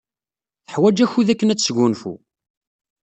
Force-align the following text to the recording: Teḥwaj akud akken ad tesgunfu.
Teḥwaj 0.65 0.97
akud 1.05 1.27
akken 1.33 1.51
ad 1.53 1.59
tesgunfu. 1.59 2.13